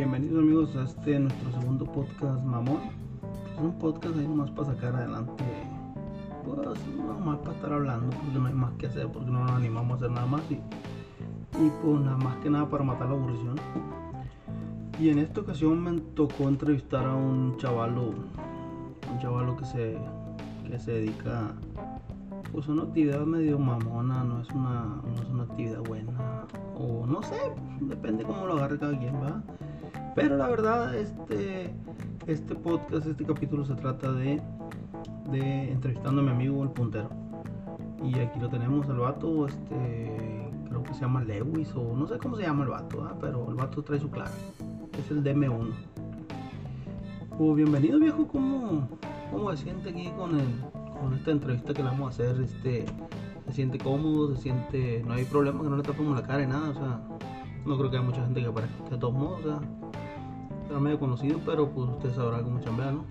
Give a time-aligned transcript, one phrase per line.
[0.00, 2.80] Bienvenidos amigos a este nuestro segundo podcast Mamón.
[3.54, 5.44] Es un podcast ahí nomás para sacar adelante,
[6.42, 6.56] pues
[6.96, 9.96] nomás para estar hablando, porque no hay más que hacer, porque no nos animamos a
[9.96, 13.56] hacer nada más y, y pues nada más que nada para matar la aburrición.
[14.98, 18.14] Y en esta ocasión me tocó entrevistar a un chavalo,
[19.12, 19.98] un chavalo que se,
[20.66, 21.52] que se dedica
[22.52, 27.22] pues una actividad medio mamona, no es una, no es una actividad buena, o no
[27.22, 27.36] sé,
[27.82, 29.42] depende cómo lo agarre cada quien, va.
[30.14, 31.72] Pero la verdad, este,
[32.26, 34.40] este podcast, este capítulo se trata de,
[35.30, 37.08] de entrevistando a mi amigo el puntero.
[38.02, 42.18] Y aquí lo tenemos, el vato, este, creo que se llama Lewis, o no sé
[42.18, 43.14] cómo se llama el vato, ¿ah?
[43.20, 44.30] pero el vato trae su clave,
[44.98, 45.70] es el DM1.
[47.36, 48.88] Pues bienvenido viejo, ¿cómo,
[49.30, 50.48] cómo se siente aquí con, el,
[51.00, 52.42] con esta entrevista que le vamos a hacer?
[52.42, 52.86] Este,
[53.46, 56.46] se siente cómodo, se siente, no hay problema que no le tapemos la cara y
[56.46, 57.00] nada, o sea,
[57.66, 59.60] no creo que haya mucha gente que aparezca de todos modos, o sea,
[60.68, 63.04] era medio conocido, pero pues usted sabrá cómo chambea, ¿no?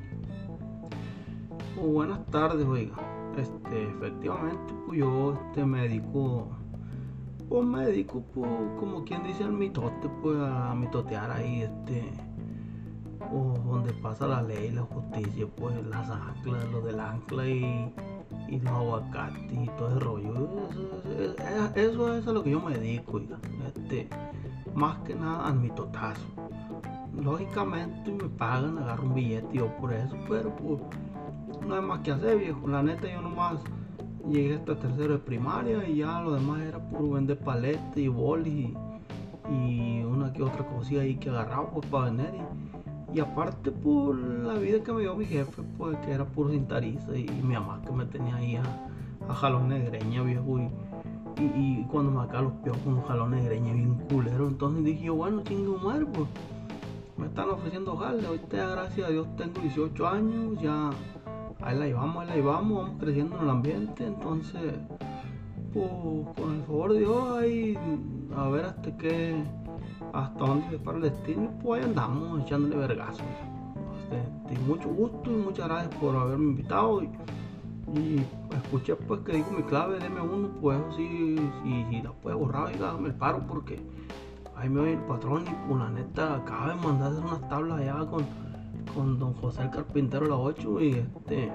[1.75, 2.95] Pues buenas tardes, oiga.
[3.38, 6.47] Este, efectivamente, pues yo este, me dedico,
[7.47, 12.11] pues me pues, como quien dice al mitote, pues a mitotear ahí, este,
[13.19, 17.94] pues, donde pasa la ley, la justicia, pues las anclas, lo del ancla y,
[18.50, 20.34] y los aguacates y todo ese rollo.
[21.19, 21.36] Eso,
[21.75, 23.38] eso, eso es a lo que yo me dedico, oiga.
[23.67, 24.09] Este,
[24.75, 26.25] más que nada al mitotazo
[27.23, 30.80] lógicamente me pagan, agarro un billete yo por eso, pero pues
[31.66, 32.67] no hay más que hacer, viejo.
[32.67, 33.59] La neta yo nomás
[34.29, 38.74] llegué hasta tercero de primaria y ya lo demás era puro vender paletes y bolis
[39.50, 42.34] y, una que otra cosilla ahí que agarraba pues para vender.
[43.13, 47.16] Y, aparte por la vida que me dio mi jefe, pues que era puro cintariza
[47.16, 48.63] y, mi mamá que me tenía ahí a,
[49.28, 50.59] a jalones de viejo.
[50.59, 50.69] Y,
[51.39, 55.05] y, cuando me acá los piojos con los jalones de greña bien culero, entonces dije
[55.05, 56.27] yo, bueno, chingo madre, pues
[57.17, 58.25] me están ofreciendo jale.
[58.25, 60.89] Ahorita, gracias a Dios, tengo 18 años, ya
[61.61, 64.05] ahí la llevamos, ahí la llevamos, vamos creciendo en el ambiente.
[64.05, 64.73] Entonces,
[65.73, 65.89] pues,
[66.35, 67.78] con el favor de Dios, ahí
[68.35, 69.44] a ver hasta qué,
[70.13, 73.25] hasta dónde se para el destino, pues ahí andamos echándole vergazos.
[74.11, 77.01] Este, mucho gusto y muchas gracias por haberme invitado.
[77.95, 78.22] Y,
[78.55, 81.38] escuché pues que dijo mi clave, deme uno, pues si,
[81.89, 83.81] si, la puede borrar, y hágame el paro porque
[84.55, 87.79] ahí me oye el patrón y pues la neta acaba de mandar hacer unas tablas
[87.79, 88.25] allá con,
[88.94, 91.51] con don José el carpintero la 8 y este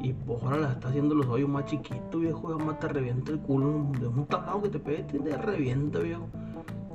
[0.00, 3.32] y pues ahora la está haciendo los hoyos más chiquitos viejo ya más te revienta
[3.32, 6.26] el culo de un tablado que te pegue te revienta viejo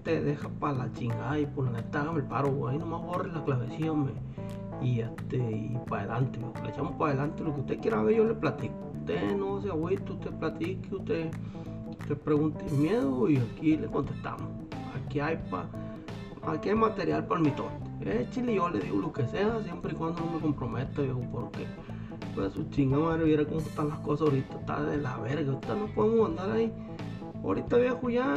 [0.04, 3.32] te deja para la chingada y pues la neta hágame el paro ahí nomás borre
[3.32, 4.14] la clavecilla hombre
[4.82, 8.24] y este y para adelante le echamos para adelante lo que usted quiera ver yo
[8.26, 11.32] le platico usted no se agüite usted platique usted
[11.90, 14.62] usted pregunte miedo y aquí le contestamos
[15.12, 15.66] aquí hay pa,
[16.48, 17.76] aquí hay material para mi torta.
[18.02, 21.22] Eh, chile, yo le digo lo que sea, siempre y cuando no me comprometa, viejo,
[21.32, 21.68] porque
[22.34, 25.76] pues su chingada madre viera cómo están las cosas ahorita, está de la verga, ahorita
[25.76, 26.72] no podemos andar ahí.
[27.44, 28.36] Ahorita viejo ya,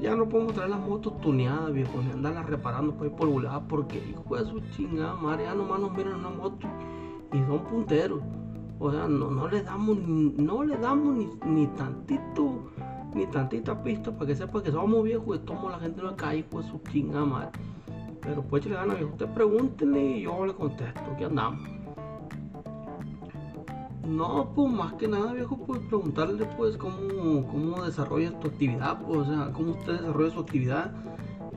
[0.00, 3.60] ya no podemos traer las motos tuneadas, viejo, ni andarlas reparando por ahí por volada,
[3.66, 6.66] porque hijo de su chingada madre, ya nomás nos miran una moto
[7.32, 8.20] y son punteros.
[8.78, 12.70] O sea, no, no le damos, no le damos ni, ni tantito
[13.14, 16.16] ni tantita pista para que sepa que somos viejos y tomo la gente en la
[16.16, 17.50] calle, pues su chinga madre.
[18.20, 19.10] Pero pues le gana, viejo.
[19.12, 21.02] Usted pregúntenle y yo le contesto.
[21.16, 21.77] ¿Qué andamos?
[24.08, 29.20] No, pues más que nada, viejo, pues preguntarle pues cómo, cómo desarrolla tu actividad, pues,
[29.20, 30.92] o sea, cómo usted desarrolla su actividad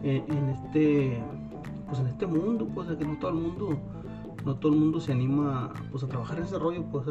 [0.04, 1.24] en, este
[1.88, 3.80] pues en este mundo, pues que no todo el mundo,
[4.46, 7.06] no todo el mundo se anima pues a trabajar en ese rollo, pues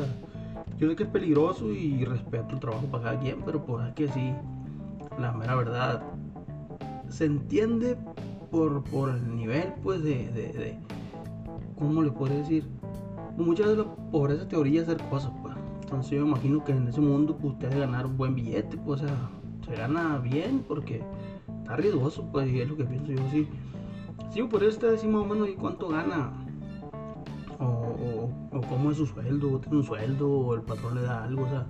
[0.76, 4.08] yo sé que es peligroso y respeto el trabajo para cada quien, pero por aquí
[4.08, 4.34] sí,
[5.18, 6.02] la mera verdad,
[7.08, 7.96] se entiende
[8.50, 10.78] por, por el nivel, pues, de, de, de
[11.78, 12.79] ¿cómo le puedo decir?
[13.40, 15.54] Muchas veces la pobreza te orilla hacer cosas, pues.
[15.82, 19.02] Entonces yo imagino que en ese mundo, pues, usted debe ganar un buen billete, pues,
[19.02, 19.30] o sea,
[19.66, 21.02] se gana bien porque
[21.58, 23.48] está riesgoso, pues, y es lo que pienso yo, sí.
[24.30, 26.32] Sí, por eso usted decir más o menos y cuánto gana
[27.58, 31.24] o, o, cómo es su sueldo, o tiene un sueldo, o el patrón le da
[31.24, 31.66] algo, o sea,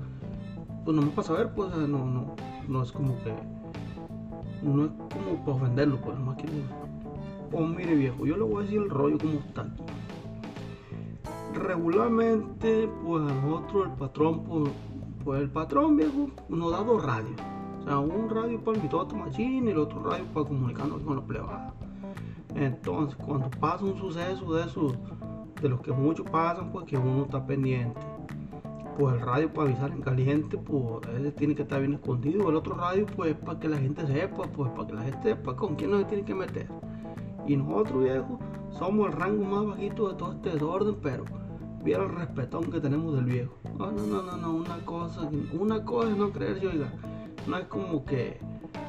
[0.84, 2.34] pues no me pasa a ver, pues no, no,
[2.68, 3.32] no es como que,
[4.62, 6.48] no es como para ofenderlo, pues más que,
[7.50, 9.66] pues mire viejo, yo le voy a decir el rollo como está.
[11.60, 14.70] Regularmente, pues nosotros el patrón, pues,
[15.22, 17.38] pues el patrón viejo nos da dos radios.
[17.80, 21.16] O sea, un radio para el mitote machín y el otro radio para comunicarnos con
[21.16, 21.74] la plebada.
[22.54, 24.94] Entonces, cuando pasa un suceso de esos
[25.60, 28.00] de los que muchos pasan, pues que uno está pendiente.
[28.98, 32.48] Pues el radio para avisar en caliente, pues ese tiene que estar bien escondido.
[32.48, 35.54] El otro radio, pues para que la gente sepa, pues para que la gente sepa
[35.54, 36.68] con quién no se tiene que meter.
[37.46, 38.38] Y nosotros, viejo,
[38.70, 41.24] somos el rango más bajito de todo este desorden, pero
[41.82, 43.54] viera el respetón que tenemos del viejo.
[43.78, 46.92] No, no, no, no, no, una cosa, una cosa es no creerse, oiga.
[47.46, 48.38] No es como que,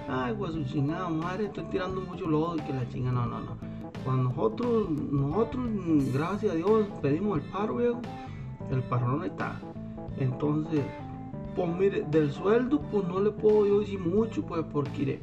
[0.08, 3.40] ay, pues su chingada madre, estoy tirando mucho lodo y que la chinga, no, no,
[3.40, 3.58] no.
[4.04, 5.66] Cuando nosotros, nosotros,
[6.14, 8.02] gracias a Dios, pedimos el paro, viejo,
[8.72, 9.60] el parrón está.
[10.18, 10.82] Entonces,
[11.56, 15.22] pues mire, del sueldo, pues no le puedo yo decir mucho, pues porque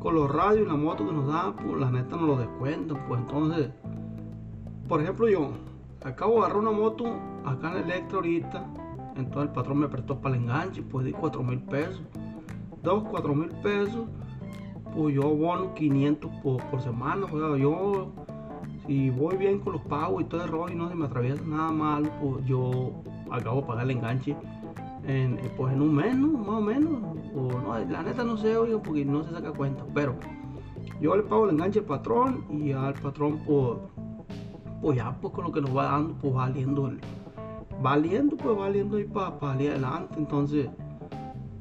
[0.00, 2.98] con los radios y la moto que nos da, pues la neta nos lo descuentan,
[3.06, 3.70] pues entonces,
[4.88, 5.50] por ejemplo, yo
[6.04, 7.04] acabo de agarrar una moto
[7.44, 8.66] acá en Electra ahorita,
[9.16, 12.02] entonces el patrón me prestó para el enganche, pues di 4 mil pesos,
[12.82, 14.06] dos, 4 mil pesos,
[14.94, 18.12] pues yo abono 500 por, semana, pues yo
[18.86, 21.42] si voy bien con los pagos y todo el rollo y no se me atraviesa
[21.44, 22.92] nada malo, pues yo
[23.30, 24.36] acabo de pagar el enganche
[25.06, 26.92] en, pues en un mes, Más o menos.
[27.34, 29.84] O no, la neta no sé, oiga, porque no se saca cuenta.
[29.94, 30.14] Pero
[31.00, 33.78] yo le pago el enganche al patrón y al patrón, pues,
[34.80, 36.90] pues ya, pues con lo que nos va dando, pues valiendo,
[37.82, 40.14] valiendo, pues valiendo ahí para salir adelante.
[40.16, 40.68] Entonces,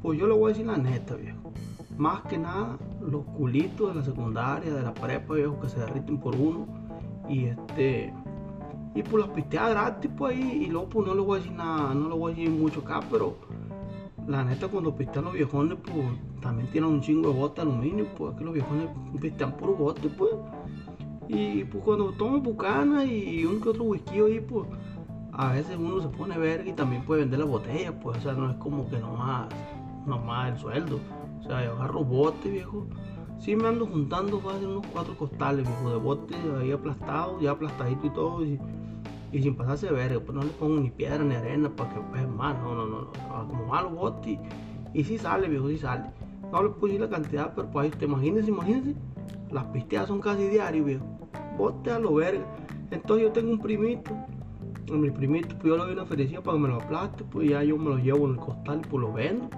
[0.01, 1.51] pues yo le voy a decir la neta, viejo.
[1.98, 6.18] Más que nada, los culitos de la secundaria, de la prepa, viejo, que se derriten
[6.18, 6.68] por uno.
[7.27, 8.13] Y este
[8.95, 10.63] y pues los pisteaba gratis pues ahí.
[10.63, 12.80] Y luego pues no le voy a decir nada, no le voy a decir mucho
[12.81, 13.36] acá, pero
[14.27, 16.06] la neta cuando pistean los viejones pues
[16.42, 18.89] también tienen un chingo de bote de aluminio, pues que los viejones
[19.19, 20.31] pistean puro bote pues.
[21.30, 24.68] Y pues cuando toman bucana y un que otro whisky ahí pues
[25.31, 28.34] a veces uno se pone verga y también puede vender la botella, pues o sea
[28.34, 29.48] no es como que nomás,
[30.08, 31.00] nomás el sueldo.
[31.40, 32.88] O sea, yo agarro bote viejo.
[33.38, 38.08] Sí me ando juntando fácil unos cuatro costales, viejo, de bote ahí aplastado, ya aplastadito
[38.08, 38.44] y todo.
[38.44, 38.60] Y,
[39.31, 42.28] y sin pasarse verga, pues no le pongo ni piedra ni arena para que pues
[42.28, 44.40] más, no, no, no, no, como malo bote
[44.94, 46.10] y, si sale, viejo, si sale.
[46.52, 48.96] No le puse la cantidad, pero pues ahí usted imagínese, imagínese,
[49.52, 51.19] las pisteadas son casi diarios, viejo.
[51.60, 52.46] Bote a lo verga.
[52.90, 54.12] Entonces yo tengo un primito,
[54.90, 57.62] mi primito, pues yo le doy una felicía para que me lo aplaste, pues ya
[57.64, 59.50] yo me lo llevo en el costal, pues lo vendo.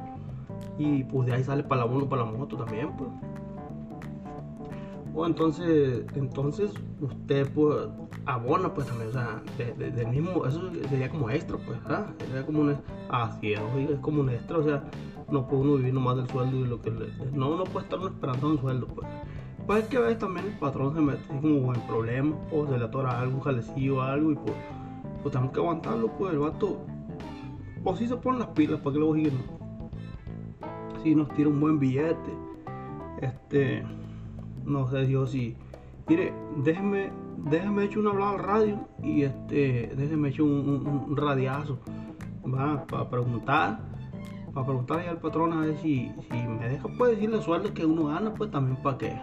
[0.80, 3.10] Y pues de ahí sale para la uno, para la moto también, pues.
[5.14, 7.88] O entonces, entonces usted pues
[8.26, 9.44] abona pues también, o sea,
[9.78, 12.08] del mismo, eso sería como extra pues, ¿ah?
[12.26, 12.78] Sería como un,
[13.10, 13.60] así es,
[14.02, 14.84] como un extra, o sea,
[15.30, 18.00] no puede uno vivir nomás del sueldo y lo que le, no, no puede estar
[18.00, 19.08] uno esperando un sueldo pues.
[19.66, 22.78] Pues es que a veces también el patrón se mete como en problemas o se
[22.78, 24.56] le atora algo, un jalecillo o algo y pues,
[25.22, 26.80] pues tenemos que aguantarlo pues el vato,
[27.84, 29.34] o si se ponen las pilas para que luego sigan,
[31.04, 32.32] si nos tira un buen billete,
[33.22, 33.84] este
[34.66, 35.56] no sé yo si
[36.08, 37.12] mire déjeme
[37.50, 41.80] déjeme echar una hablada al radio y este déjeme echar un, radiazo
[42.46, 43.80] va para preguntar
[44.54, 48.06] para preguntarle al patrón a ver si, si me deja pues decirle sueldo que uno
[48.06, 49.22] gana pues también para que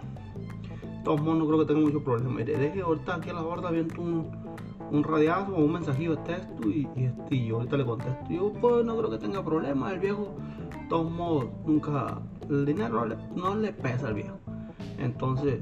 [1.03, 4.01] todos modos no creo que tenga mucho problema deje ahorita aquí a la borda viendo
[4.01, 4.27] un,
[4.91, 8.85] un radiazo o un mensajillo de texto y, este, yo ahorita le contesto yo pues
[8.85, 10.35] no creo que tenga problema el viejo
[10.89, 14.39] todos modos nunca el dinero no le pesa al viejo
[14.99, 15.61] entonces,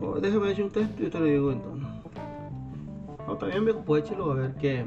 [0.00, 1.88] oh, déjeme decir un texto y yo te lo digo entonces.
[3.26, 4.84] No, está viejo, pues échelo a ver qué,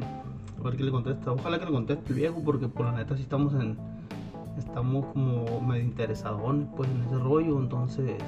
[0.59, 1.31] a ver qué le contesta.
[1.31, 3.77] Ojalá que le conteste el viejo, porque por la neta sí estamos en,
[4.57, 6.41] estamos como medio interesados
[6.75, 8.21] pues en ese rollo, entonces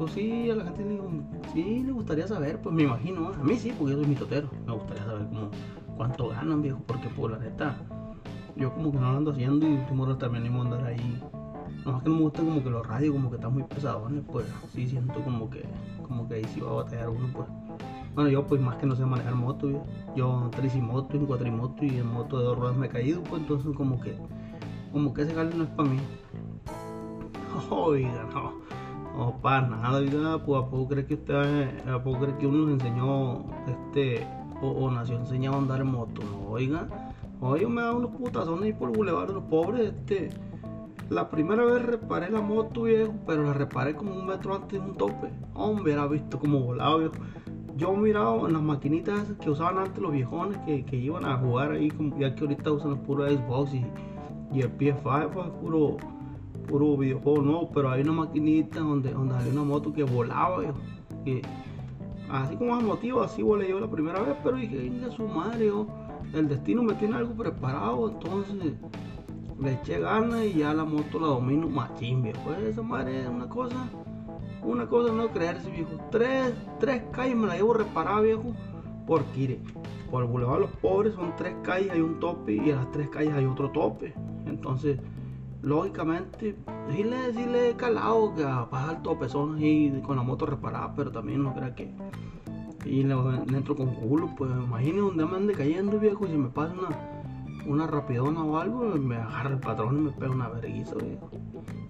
[0.00, 0.98] pues sí, a la gente le
[1.52, 4.72] sí le gustaría saber, pues me imagino, a mí sí, porque yo soy mitotero, me
[4.72, 5.50] gustaría saber como
[5.94, 7.76] cuánto ganan viejo, porque por la neta,
[8.56, 11.20] yo como que no lo ando haciendo y último también animo andar ahí
[11.84, 14.46] más que no me gusta como que los radios como que están muy pesadones, pues
[14.72, 15.66] sí siento como que
[16.08, 17.46] como que ahí sí va a batallar uno, pues.
[18.14, 19.84] Bueno, yo pues más que no sé manejar moto, yo,
[20.16, 23.42] yo en tricimoto, en cuatrimoto y en moto de dos ruedas me he caído, pues
[23.42, 24.16] entonces como que
[24.92, 25.98] como que ese jale no es para mí.
[27.70, 28.79] Oiga, no,
[29.20, 32.80] no para nada, oiga, pues a poco cree que usted, a poco que uno nos
[32.80, 34.26] enseñó, este,
[34.62, 36.88] o, nació enseñado a andar en moto, no, oiga,
[37.40, 40.30] oiga, me da unos putazones ahí por el bulevar de los pobres, este,
[41.10, 44.90] la primera vez reparé la moto, viejo, pero la reparé como un metro antes de
[44.90, 45.28] un tope.
[45.54, 47.14] Hombre, era visto como volaba, viejo.
[47.76, 51.90] Yo miraba en las maquinitas que usaban antes los viejones que, iban a jugar ahí,
[51.90, 53.84] como ya que ahorita usan los puros Xbox y,
[54.60, 55.96] el PS5, pues, puro,
[56.66, 60.78] puro videojuego no, pero hay una maquinita donde, donde había una moto que volaba, viejo.
[62.30, 65.70] así como a motivo, así volé yo la primera vez, pero dije, venga su madre,
[66.32, 68.74] el destino me tiene algo preparado, entonces
[69.60, 72.40] le eché ganas y ya la moto la domino machín, viejo.
[72.44, 73.90] Pues esa madre es una cosa,
[74.62, 75.90] una cosa no creerse, viejo.
[76.10, 78.54] Tres, tres calles me la llevo reparada, viejo.
[79.06, 79.60] Porque,
[80.10, 83.08] por el Boulevard los Pobres son tres calles, hay un tope y en las tres
[83.08, 84.14] calles hay otro tope.
[84.46, 84.98] Entonces,
[85.62, 86.56] lógicamente,
[86.90, 91.42] sí le, he calado que a pasar topezón ahí con la moto reparada, pero también
[91.42, 91.92] no crea que.
[92.84, 93.14] Y le,
[93.54, 96.72] entro con culo, pues imagínate un día me ande cayendo viejo y si me pasa
[96.72, 100.96] una, una rapidona o algo, me agarra el patrón y me pega una verguiza.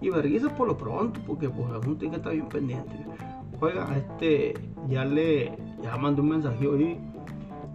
[0.01, 3.05] Y verguiza por lo pronto, porque pues algún que estar bien pendiente.
[3.61, 4.53] Oiga, este,
[4.89, 6.99] ya le, ya mandé un mensaje hoy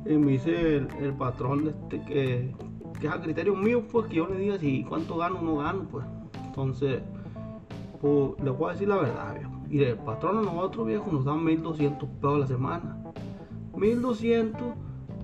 [0.04, 2.54] y me dice el, el patrón de este que,
[3.00, 5.56] que es a criterio mío, pues que yo le diga si cuánto gano o no
[5.58, 6.04] gano, pues.
[6.46, 7.02] Entonces,
[8.00, 9.52] pues le voy a decir la verdad, viejo.
[9.68, 12.96] Y el patrón a nosotros, viejo, nos dan 1200 pesos a la semana.
[13.76, 14.62] 1200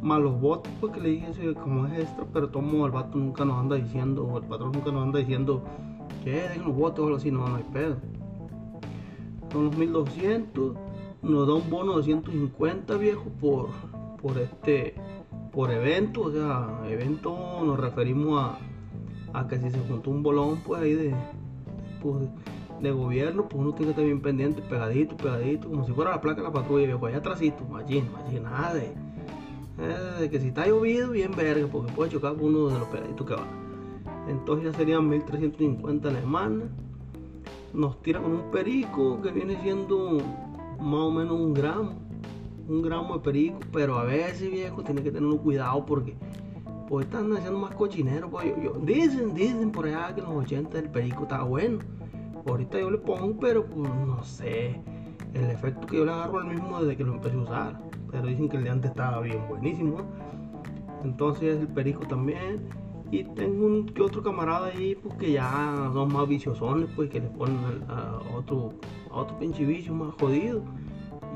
[0.02, 3.45] más los votos, pues que le dije como es extra, pero tomo el vato nunca
[3.45, 5.62] nos anda diciendo, o el patrón nunca nos anda diciendo
[6.25, 7.97] que dejen los votos o algo así, no, no hay pedo.
[9.52, 10.76] Son los 1200,
[11.23, 13.69] nos da un bono de 150 viejo por,
[14.21, 14.95] por este
[15.52, 18.59] por evento, o sea, evento nos referimos a,
[19.38, 21.14] a que si se juntó un bolón pues ahí de,
[22.00, 22.28] pues,
[22.80, 26.21] de gobierno, pues uno tiene que estar bien pendiente, pegadito, pegadito, como si fuera la
[26.21, 31.11] placa de la patrulla, viejo, allá atrásito, allí, allí, nada de, que si está llovido,
[31.11, 33.47] bien verga, porque puede chocar con uno de los pegaditos que va.
[34.28, 36.64] Entonces ya serían 1350 a la semana.
[37.73, 40.18] Nos tira con un perico que viene siendo
[40.78, 42.01] más o menos un gramo
[42.69, 46.16] un gramo de perico, pero a veces, viejo, tiene que tener cuidado porque
[46.88, 48.28] pues están haciendo más cochinero.
[48.31, 48.52] Pues,
[48.83, 51.78] dicen, dicen por allá que en los 80 el perico está bueno.
[52.47, 54.81] Ahorita yo le pongo, pero pues no sé.
[55.33, 57.81] El efecto que yo le agarro al mismo desde que lo empecé a usar.
[58.11, 60.02] Pero dicen que el de antes estaba bien buenísimo.
[61.04, 62.69] Entonces el perico también.
[63.11, 67.21] Y tengo un que otro camarada ahí, pues que ya son más viciosones, pues que
[67.21, 68.73] le ponen a, otro,
[69.11, 70.62] a otro pinche vicio más jodido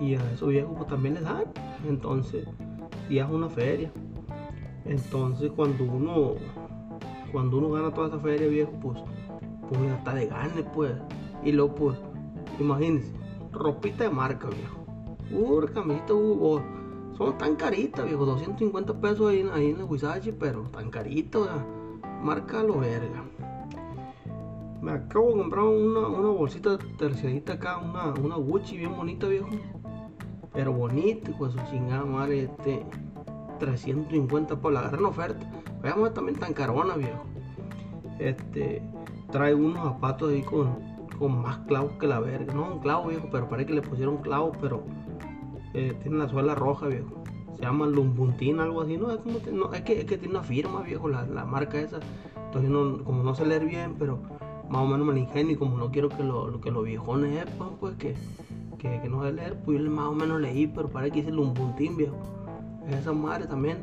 [0.01, 1.45] y a esos viejos pues también les dan.
[1.87, 2.47] Entonces,
[3.09, 3.91] y es una feria.
[4.85, 6.35] Entonces cuando uno
[7.33, 8.99] cuando uno gana toda esa feria viejo, pues,
[9.69, 10.93] pues ya está de gane pues.
[11.43, 11.99] Y luego pues,
[12.59, 13.13] imagínense,
[13.53, 14.87] ropita de marca viejo.
[15.31, 16.63] Pura camiseta Hugo
[17.17, 21.49] Son tan caritas viejo, 250 pesos ahí, ahí en el Huizachi, pero tan caritas,
[22.23, 23.25] marca lo verga.
[24.81, 29.49] Me acabo de comprar una, una bolsita terciadita acá, una, una Gucci bien bonita viejo
[30.57, 32.83] pero bonito, pues su chingada madre, este
[33.59, 35.47] 350 por la gran oferta.
[35.83, 37.25] Veamos también tan carona, viejo.
[38.19, 38.83] Este
[39.31, 40.79] trae unos zapatos ahí con,
[41.19, 42.55] con más clavos que la verga.
[42.55, 44.83] No un clavo, viejo, pero parece que le pusieron clavos, pero
[45.75, 47.23] eh, tiene la suela roja, viejo.
[47.57, 48.97] Se llama Lumbuntín, algo así.
[48.97, 51.79] No, es, como no, es, que, es que tiene una firma, viejo, la, la marca
[51.79, 52.01] esa.
[52.47, 54.21] Entonces, no, como no sé leer bien, pero
[54.71, 57.77] más o menos me ingenio y como no quiero que, lo, que los viejones sepan,
[57.79, 58.15] pues que
[58.77, 61.97] que, no sé leer, pues yo más o menos leí, pero parece que hice puntín,
[61.97, 62.17] viejo.
[62.89, 63.83] Esa madre también.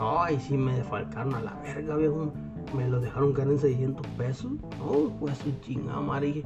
[0.00, 2.32] Ay, sí me defalcaron a la verga, viejo.
[2.76, 4.52] Me lo dejaron caer en 600 pesos.
[4.78, 6.44] No, pues su chingada madre.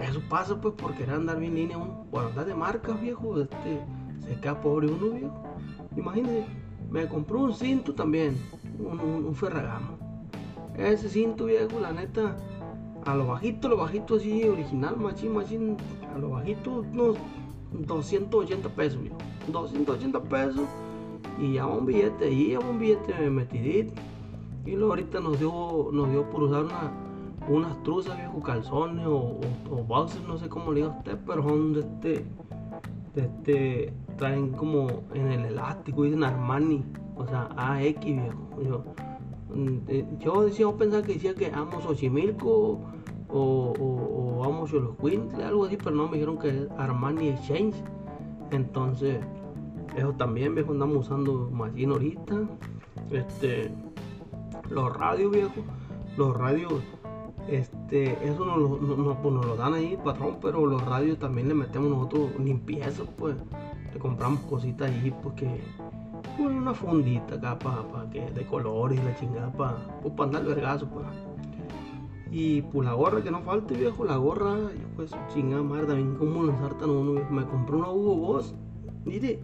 [0.00, 2.06] Eso pasa pues por querer andar bien línea uno.
[2.10, 3.40] Por de marcas, viejo.
[3.40, 3.80] Este,
[4.20, 5.42] se queda pobre uno, viejo.
[5.96, 6.46] Imagínense,
[6.90, 8.36] me compró un cinto también.
[8.78, 9.98] Un, un, un ferragamo.
[10.76, 12.36] Ese cinto, viejo, la neta
[13.08, 15.76] a lo bajito, lo bajito así, original, machín, machín,
[16.14, 17.16] a lo bajito, unos
[17.72, 19.00] 280 pesos,
[19.50, 20.68] 280 pesos.
[21.40, 23.94] Y ya un billete y ya un billete metidito.
[24.66, 26.92] Y luego ahorita nos dio, nos dio por usar una,
[27.48, 31.80] unas truzas, viejo, calzones o, o, no sé cómo le diga usted, pero son de
[31.80, 32.24] este,
[33.14, 36.84] de este, traen como en el elástico, dicen Armani,
[37.16, 38.62] o sea, AX, viejo.
[38.62, 38.84] Yo,
[39.54, 42.80] mm, eh, yo decía, pensaba que decía que amo Xochimilco
[43.30, 47.28] o, o, o a los Quintle, algo así, pero no me dijeron que es Armani
[47.28, 47.76] Exchange.
[48.50, 49.20] Entonces,
[49.96, 52.34] eso también, viejo, andamos usando Machine ahorita.
[53.10, 53.70] Este,
[54.70, 55.52] los radios, viejo,
[56.16, 56.72] los radios,
[57.48, 61.48] este, eso nos lo, no, pues nos lo dan ahí, patrón, pero los radios también
[61.48, 63.36] le metemos nosotros limpieza, pues.
[63.92, 65.60] Le compramos cositas ahí, porque
[66.36, 70.44] pues, una fundita acá para que de colores y la chingada para pues, pa andar
[70.44, 71.06] vergazo, pues.
[72.30, 74.56] Y pues la gorra que no falte, viejo, la gorra,
[74.96, 77.30] pues chingada madre, también como lanzartan uno, viejo.
[77.32, 78.54] Me compré una Hugo Boss,
[79.04, 79.40] mire,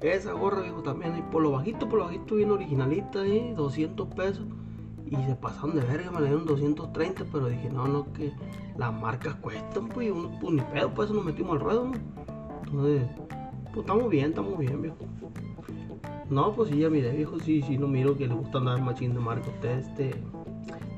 [0.00, 4.08] esa gorra, viejo, también, y por lo bajito, por lo bajito, bien originalita, ahí, 200
[4.14, 4.46] pesos.
[5.06, 8.32] Y se pasaron de verga, me le dieron 230, pero dije, no, no, que
[8.76, 11.90] las marcas cuestan, pues, y uno, pues ni pedo, pues eso nos metimos al ruedo.
[12.64, 13.02] Entonces,
[13.72, 14.96] pues estamos bien, estamos bien, viejo.
[16.28, 19.14] No, pues sí, ya mire, viejo, sí, sí, no miro que le gusta andar machín
[19.14, 19.48] de marca.
[19.48, 20.10] Usted, este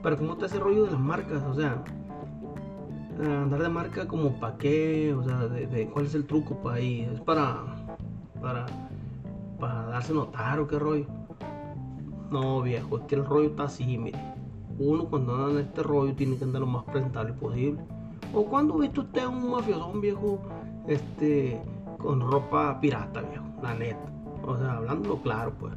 [0.03, 1.43] pero ¿cómo te hace rollo de las marcas?
[1.45, 1.83] O sea,
[3.21, 7.09] andar de marca como para qué, o sea, de, cuál es el truco para ahí.
[7.13, 7.65] Es para,
[8.41, 8.67] para,
[9.59, 11.07] para darse notar o qué rollo.
[12.31, 14.19] No, viejo, es que el rollo está así, mire.
[14.79, 17.81] uno cuando anda en este rollo tiene que andar lo más presentable posible.
[18.35, 20.39] O cuando viste usted un mafiosón viejo,
[20.87, 21.61] este,
[21.99, 24.13] con ropa pirata, viejo, la neta.
[24.47, 25.73] O sea, hablándolo claro, pues.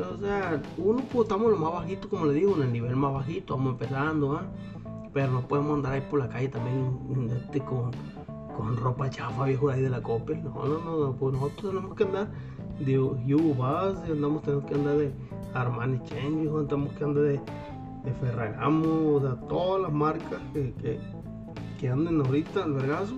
[0.00, 3.12] O sea, uno pues estamos lo más bajito, como le digo, en el nivel más
[3.12, 4.46] bajito, vamos empezando, ¿ah?
[5.12, 7.90] Pero no podemos andar ahí por la calle también este, con,
[8.56, 10.42] con ropa chafa, viejo, ahí de la Coppel.
[10.42, 12.30] No, no, no, pues nosotros tenemos que andar
[12.80, 15.12] de Hugo Boss, andamos, tenemos que andar de
[15.52, 20.72] Armani Change, viejo, tenemos que andar de, de Ferragamo, o sea, todas las marcas que,
[20.74, 20.98] que,
[21.78, 23.16] que anden ahorita al vergazo,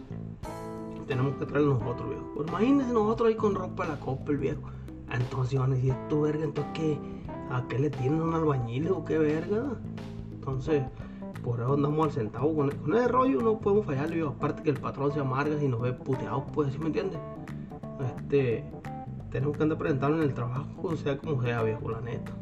[1.06, 2.32] tenemos que traer nosotros, viejo.
[2.34, 4.62] Pues imagínense nosotros ahí con ropa de la Coppel, viejo.
[5.14, 6.98] Entonces van a decir, esto verga, entonces ¿qué?
[7.50, 9.64] ¿A qué le tienen un albañil o qué verga?
[10.32, 10.82] Entonces,
[11.42, 12.54] por eso andamos al centavo.
[12.54, 14.30] Con, con ese rollo no podemos fallarle, viejo.
[14.30, 17.18] Aparte que el patrón se amarga si nos ve puteados, pues, ¿sí me entiendes?
[18.00, 18.64] Este,
[19.30, 22.32] tenemos que andar presentando en el trabajo, sea como sea, viejo, la neta.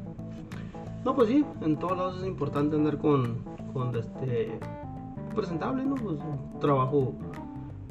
[1.05, 3.39] No, pues sí, en todos lados es importante andar con,
[3.73, 4.59] con este,
[5.35, 5.97] presentable, ¿no?
[5.97, 7.15] Pues un trabajo,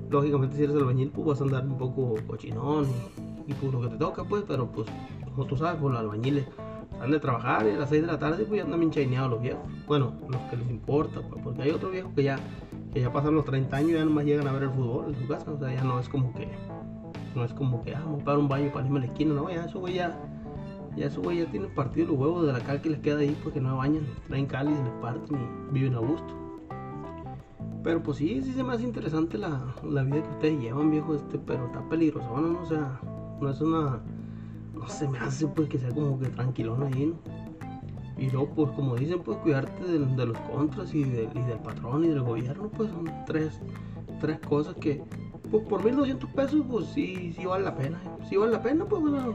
[0.10, 3.82] lógicamente si eres albañil, pues vas a andar un poco cochinón y, y pues lo
[3.82, 4.88] que te toca, pues, pero pues,
[5.26, 6.46] como tú sabes, pues los albañiles
[7.02, 9.42] han de trabajar y a las 6 de la tarde pues ya andan bien los
[9.42, 9.64] viejos.
[9.88, 12.38] Bueno, los que les importa, pues, porque hay otros viejos que ya,
[12.94, 15.20] que ya pasan los 30 años y ya nomás llegan a ver el fútbol en
[15.20, 16.48] su casa, o sea, ya no es como que,
[17.36, 19.34] no es como que, ah, vamos a pagar un baño para irme a la esquina,
[19.34, 20.20] no, ya eso güey ya,
[20.96, 23.36] ya eso güey ya tienen partido los huevos de la cal que les queda ahí
[23.44, 26.38] porque no bañan, traen cal se les parten y viven a gusto.
[27.84, 31.16] Pero pues sí, sí se me hace interesante la, la vida que ustedes llevan, viejo,
[31.16, 32.62] este, pero está peligroso, ¿no?
[32.62, 33.02] O sea,
[33.42, 34.00] no es una,
[34.74, 37.16] no se me hace pues que sea como que tranquilón ahí, ¿no?
[38.18, 42.06] Y luego, pues como dicen, pues cuidarte de, los contras y, de- y del patrón
[42.06, 43.60] y del gobierno, pues son tres,
[44.20, 45.02] tres cosas que,
[45.50, 48.00] pues por 1200 pesos, pues sí, sí vale la pena.
[48.30, 49.34] Si vale la pena, pues bueno,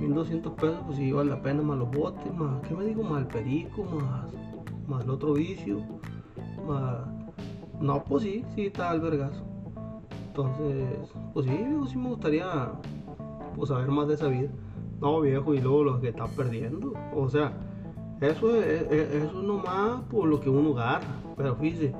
[0.00, 3.04] 1200 pesos, pues sí vale la pena, más los botes, más, ¿qué me digo?
[3.04, 4.26] Más el perico, más,
[4.88, 5.78] más el otro vicio,
[6.66, 7.06] más...
[7.80, 9.00] No, pues sí, sí está el.
[10.36, 11.56] Entonces, pues sí,
[11.92, 12.72] sí me gustaría
[13.54, 14.48] pues saber más de esa vida.
[15.00, 16.92] No, viejo, y luego los que están perdiendo.
[17.14, 17.52] O sea,
[18.20, 21.06] eso es, es- nomás por lo que uno agarra.
[21.36, 21.94] Pero fíjese,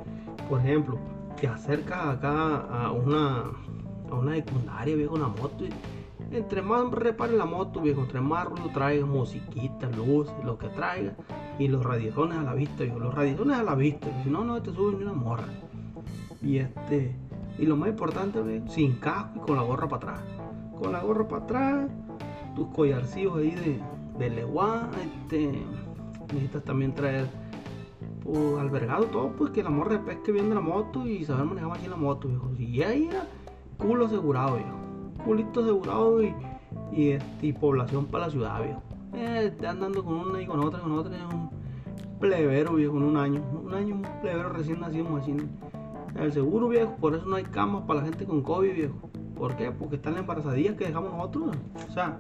[0.49, 0.99] por ejemplo,
[1.41, 3.45] te acercas acá a una,
[4.11, 5.65] a una secundaria, viejo, una moto.
[5.65, 10.67] Y entre más repare la moto, viejo, entre más ruido traiga, musiquita, luces, lo que
[10.71, 11.15] traiga.
[11.61, 12.99] Y los radiazones a la vista, viejo.
[12.99, 14.09] Los radiazones a la vista.
[14.25, 15.45] Si no, no te suben ni una morra.
[16.43, 17.17] Y este,
[17.59, 20.25] y lo más importante, sin casco y con la gorra para atrás.
[20.81, 21.91] Con la gorra para atrás,
[22.57, 23.81] tus collarcillos ahí de,
[24.19, 25.63] de leguá, este,
[26.33, 27.27] necesitas también traer
[28.23, 31.69] pues, albergado todo, pues que la morra pesque bien de la moto y saber manejar
[31.69, 32.51] más bien la moto, viejo.
[32.59, 33.27] Y ahí era
[33.79, 35.25] culo asegurado, viejo.
[35.25, 36.35] Culito asegurado y,
[36.93, 38.83] y, este, población para la ciudad, viejo.
[39.15, 41.51] Eh, andando con una y con otra, con otra, es un
[42.19, 43.43] plebero, viejo, en un año.
[43.65, 45.51] Un año, un plebero recién nacido, machín.
[46.17, 49.11] El seguro, viejo, por eso no hay camas para la gente con COVID, viejo.
[49.37, 49.71] ¿Por qué?
[49.71, 51.57] Porque están las embarazadillas que dejamos nosotros.
[51.89, 52.19] O sea,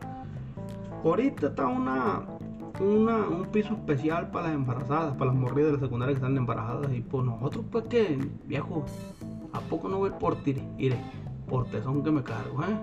[1.04, 2.22] ahorita está una,
[2.80, 6.36] una, un piso especial para las embarazadas, para las morridas de la secundaria que están
[6.36, 6.92] embarazadas.
[6.92, 8.84] Y pues nosotros, pues que, viejo,
[9.52, 10.56] ¿a poco no ver por ti?
[10.76, 10.98] Mire,
[11.48, 12.76] por tesón que me cargo, ¿eh?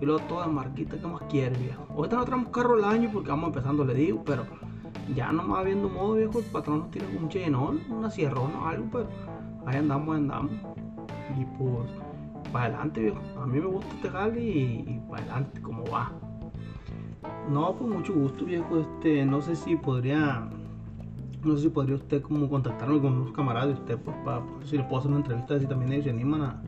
[0.00, 1.86] Y luego toda marquita que más quiere, viejo.
[1.90, 4.44] Ahorita no traemos carro al año porque vamos empezando, le digo, pero
[5.14, 8.86] ya nomás viendo modo, viejo, el patrón nos tiene un chenón, una sierrona o algo,
[8.92, 9.08] pero
[9.68, 10.52] ahí andamos, andamos.
[11.38, 11.90] Y pues,
[12.52, 13.20] para adelante, viejo.
[13.40, 16.12] A mí me gusta este jale y, y para adelante, como va.
[17.50, 18.78] No, pues mucho gusto, viejo.
[18.78, 20.48] Este, no sé si podría,
[21.44, 24.76] no sé si podría usted como contactarme con unos camaradas de usted, pues, para si
[24.76, 26.62] le puedo hacer una entrevista, si también ellos se animan a,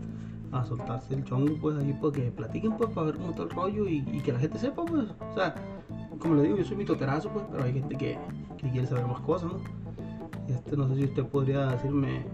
[0.53, 3.51] a soltarse el chongo, pues, ahí, pues, que platiquen, pues, para ver cómo está el
[3.51, 5.55] rollo y, y que la gente sepa, pues, o sea,
[6.19, 8.19] como le digo, yo soy mitoterazo, pues, pero hay gente que,
[8.59, 9.59] que quiere saber más cosas, ¿no?
[10.49, 12.25] Este, no sé si usted podría decirme,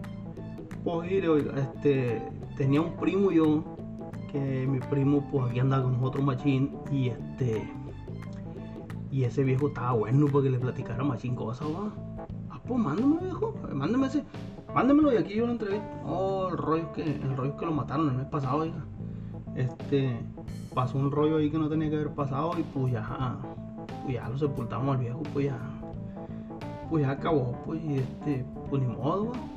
[0.87, 2.23] pues, oiga, este,
[2.57, 3.65] tenía un primo yo,
[4.31, 7.69] que mi primo, pues, aquí andaba con otro machín y este
[9.11, 11.91] y ese viejo estaba bueno porque le platicara machín cosas, va.
[12.51, 13.53] Ah, pues mándame, viejo.
[13.73, 14.25] Mándame ese.
[14.73, 15.89] Mándamelo y aquí yo lo entrevisto.
[16.05, 18.85] Oh, el rollo que, el rollo que lo mataron el mes pasado, oiga.
[19.57, 20.21] Este,
[20.73, 23.39] pasó un rollo ahí que no tenía que haber pasado y pues ya,
[24.05, 25.59] pues ya lo sepultamos al viejo, pues ya,
[26.91, 29.56] pues ya acabó, pues, y este, pues ni modo, va.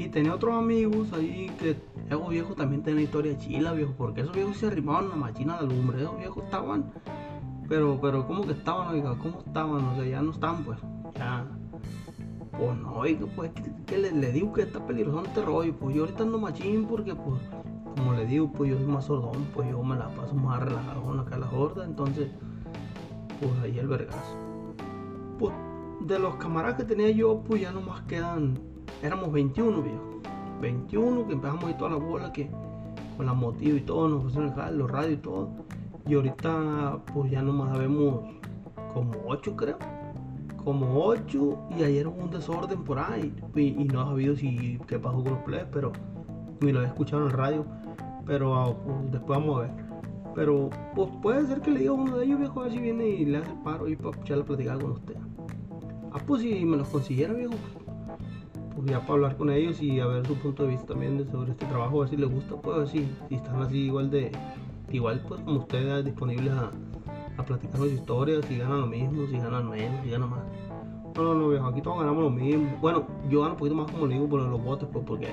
[0.00, 4.34] Y tenía otros amigos ahí que, esos viejos también tienen historia chila, viejo, porque esos
[4.34, 6.92] viejos se arrimaban a la machina de lumbre, esos viejos estaban
[7.70, 9.16] pero, pero, ¿cómo que estaban, oiga?
[9.16, 9.84] ¿Cómo estaban?
[9.84, 10.80] O sea, ya no están, pues.
[11.14, 11.46] Ya.
[12.58, 15.76] Pues no, oiga, pues, que, que le, le digo que está peligroso este rollo.
[15.76, 17.40] Pues yo ahorita ando machín porque, pues,
[17.96, 21.20] como le digo, pues yo soy más sordón, pues yo me la paso más relajado
[21.20, 21.84] acá la gorda.
[21.84, 22.28] Entonces,
[23.38, 24.36] pues ahí el vergazo.
[25.38, 25.54] Pues
[26.00, 28.58] de los camaradas que tenía yo, pues ya nomás quedan,
[29.02, 30.20] éramos 21, viejo.
[30.60, 32.50] 21, que empezamos ahí toda la bola, que
[33.16, 35.50] con la motivo y todo, nos pusieron el los radios y todo.
[36.06, 38.22] Y ahorita, pues ya nomás sabemos
[38.94, 39.78] como 8, creo.
[40.64, 43.34] Como 8, y ayer hubo un desorden por ahí.
[43.54, 45.92] Y, no ha sabido si qué pasó con los plebes, pero
[46.60, 47.66] ni lo he escuchado en el radio.
[48.26, 49.70] Pero ah, pues, después vamos a ver.
[50.34, 52.78] Pero pues puede ser que le diga a uno de ellos, viejo, a ver si
[52.78, 55.16] viene y le hace el paro y para escuchar la platicada con usted.
[56.12, 57.54] Ah, pues si me los consiguiera, viejo,
[58.86, 61.66] ya para hablar con ellos y a ver su punto de vista también sobre este
[61.66, 64.32] trabajo, a ver si les gusta, pues si, están así igual de,
[64.90, 66.70] igual pues como ustedes disponibles a,
[67.36, 70.40] a platicar sus historias, si ganan lo mismo, si ganan menos, si ganan más.
[71.16, 72.78] No, no, no, viejo, aquí todos ganamos lo mismo.
[72.80, 75.28] Bueno, yo gano un poquito más como le digo por los botes, pues porque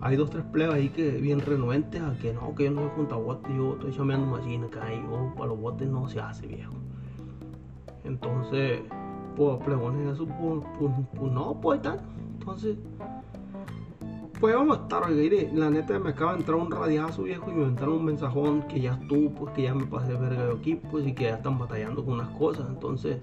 [0.00, 3.14] hay dos, tres plebes ahí que bien renuentes a que no, que yo no junto
[3.14, 6.46] a botes, yo estoy chameando máquina acá y yo para los botes no se hace,
[6.46, 6.72] viejo.
[8.04, 8.80] Entonces,
[9.36, 11.98] pues plebones eso, pues, pues, pues, no, pues están.
[12.40, 12.78] Entonces,
[14.40, 17.54] pues vamos a estar, oiga, la neta me acaba de entrar un radiazo viejo y
[17.54, 20.76] me entraron un mensajón que ya estuvo, pues que ya me pasé verga de aquí,
[20.90, 22.66] pues y que ya están batallando con unas cosas.
[22.70, 23.18] Entonces,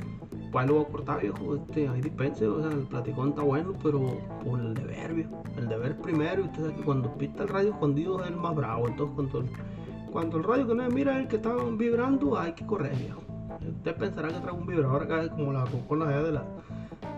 [0.51, 1.55] pues lo voy a cortar, viejo.
[1.55, 5.43] Este, ahí dispense, o sea, el platicón está bueno, pero por el deber, viejo.
[5.57, 8.55] El deber primero, y usted sabe que cuando pita el radio escondido es el más
[8.55, 8.87] bravo.
[8.87, 9.47] Entonces, cuando el,
[10.11, 13.21] cuando el radio que no mira el que está vibrando, hay que correr, viejo.
[13.67, 16.45] Usted pensará que traigo un vibrador acá como la rucona de, la,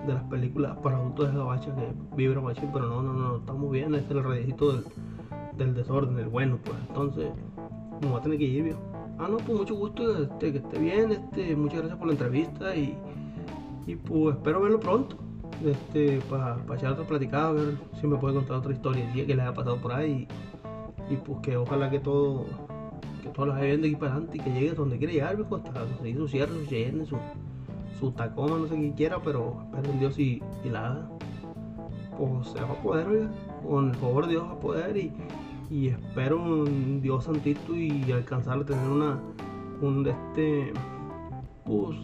[0.05, 3.71] de las películas para adultos de gabacha que vibra machín, pero no, no, no, estamos
[3.71, 4.83] bien, es el radiecito del,
[5.57, 6.77] del desorden, el bueno, pues.
[6.87, 7.31] Entonces,
[8.01, 8.79] me va a tener que ir, viejo.
[9.17, 12.75] Ah, no, pues mucho gusto, este, que esté bien, este, muchas gracias por la entrevista
[12.75, 12.97] y,
[13.85, 15.17] y pues espero verlo pronto.
[15.65, 19.41] Este, para echar otra platicada, a ver si me puede contar otra historia que le
[19.41, 20.27] haya pasado por ahí.
[21.09, 22.45] Y, pues que ojalá que todo
[23.21, 25.57] que todas las bien de aquí para adelante y que llegue donde quiere llegar, viejo,
[25.57, 27.17] hasta conseguir su cierre, su llene, su,
[27.99, 31.09] su tacoma, no sé quién quiera, pero espero en Dios y, y la haga.
[32.17, 33.29] Pues se va a poder,
[33.67, 35.13] con el favor de Dios va a poder y,
[35.69, 39.19] y espero en Dios santito y alcanzar a tener una,
[39.81, 40.73] un este,
[41.65, 41.97] pues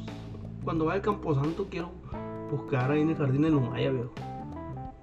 [0.63, 1.91] cuando vaya al Camposanto quiero
[2.49, 4.13] buscar ahí en el jardín de Lumaya, viejo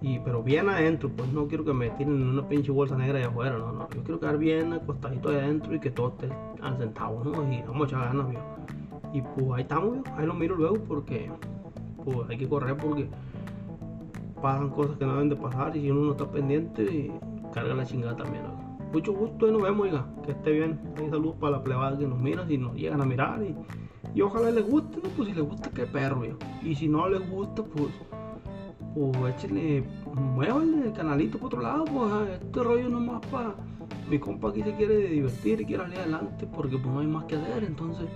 [0.02, 3.18] y, pero bien adentro, pues no quiero que me tiren en una pinche bolsa negra
[3.18, 6.28] allá afuera, no, no, yo quiero quedar bien acostadito ahí adentro y que todo esté
[6.60, 7.52] al centavo, ¿no?
[7.52, 8.44] Y vamos a echar ganas, viejo.
[9.12, 11.30] Y pues ahí estamos, ahí lo miro luego porque
[12.04, 13.08] pues hay que correr porque
[14.40, 17.12] pasan cosas que no deben de pasar y si uno no está pendiente,
[17.52, 18.44] carga la chingada también,
[18.92, 20.78] Mucho gusto y nos vemos, oiga, que esté bien.
[20.98, 23.56] Hay saludos para la plebada que nos mira, si nos llegan a mirar y,
[24.14, 24.98] y ojalá les guste.
[25.16, 26.22] Pues si les gusta, qué perro.
[26.62, 27.88] Y si no les gusta, pues
[28.94, 33.54] o échale, muévanle el canalito por otro lado, pues este rollo nomás para
[34.10, 37.24] mi compa aquí se quiere divertir y quiere salir adelante porque pues no hay más
[37.24, 38.06] que hacer, entonces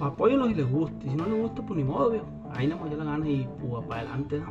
[0.00, 2.80] apóyenlo si les gusta, y si no les gusta pues ni modo, viejo, ahí nada
[2.80, 4.42] más ya la gana y pues para adelante,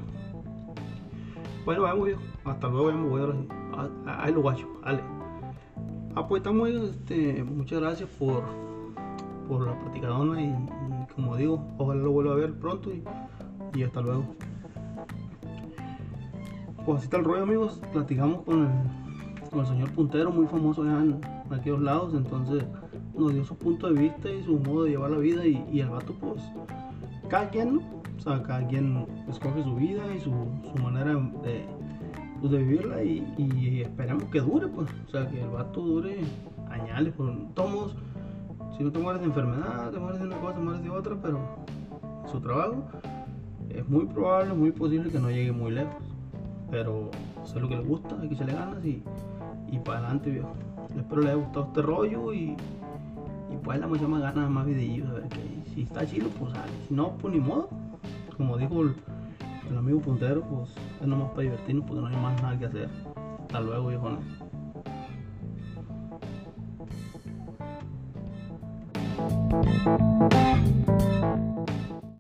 [1.66, 5.02] Bueno, vamos viejo, hasta luego, vemos, voy a ahí lo guacho, dale.
[6.16, 8.44] Ah, pues este, muchas gracias por,
[9.50, 10.56] por la platicadona y,
[11.14, 13.04] como digo, ojalá lo vuelva a ver pronto y,
[13.74, 14.24] y hasta luego.
[16.86, 18.62] Pues así está el rollo amigos, platicamos con
[19.52, 21.20] el, señor puntero muy famoso allá en,
[21.52, 22.64] aquellos lados, entonces
[23.17, 25.89] nos dio su punto de vista y su modo de llevar la vida y, el
[25.89, 26.41] vato pues
[27.30, 27.82] cada quien.
[28.17, 30.32] O sea, cada quien escoge su vida y su,
[30.82, 31.65] manera de,
[32.39, 36.17] pues, vivirla y, esperemos que dure pues, o sea, que el vato dure
[36.69, 37.95] añales, por tomos,
[38.78, 41.15] si no te mueres de enfermedad, te mueres de una cosa, te mueres de otra,
[41.21, 41.39] pero
[42.32, 42.86] su trabajo
[43.69, 46.15] es muy probable, muy posible que no llegue muy lejos
[46.75, 47.10] pero
[47.43, 49.04] sé lo que les gusta, hay que echarle ganas y,
[49.71, 50.54] y para adelante, viejo.
[50.97, 52.56] Espero les haya gustado este rollo y,
[53.63, 56.54] pues la mucha más ganas, más videillos, a ver que si está chido, pues.
[56.88, 57.70] Si no, pues ni modo.
[58.38, 58.96] Como dijo el,
[59.78, 60.70] amigo puntero, pues
[61.02, 62.89] es nomás para divertirnos porque no hay más nada que hacer.
[63.48, 64.18] Hasta luego, viejo.